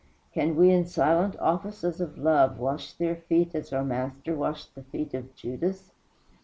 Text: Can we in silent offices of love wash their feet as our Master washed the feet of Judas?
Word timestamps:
Can 0.33 0.55
we 0.55 0.71
in 0.71 0.87
silent 0.87 1.35
offices 1.37 2.01
of 2.01 2.17
love 2.17 2.57
wash 2.57 2.91
their 2.93 3.17
feet 3.17 3.53
as 3.53 3.71
our 3.71 3.83
Master 3.83 4.35
washed 4.35 4.73
the 4.73 4.81
feet 4.81 5.13
of 5.13 5.35
Judas? 5.35 5.91